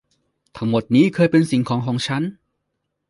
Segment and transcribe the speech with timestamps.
[0.57, 2.23] ทั้งหมดนี้เคยเป็นสิ่งของของฉัน